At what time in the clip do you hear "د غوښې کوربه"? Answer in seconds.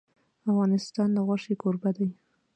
1.13-1.89